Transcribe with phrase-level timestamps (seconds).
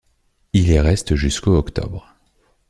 [0.53, 2.15] Il y reste jusqu'au octobre.